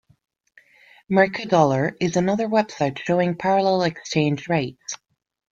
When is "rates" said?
4.49-4.95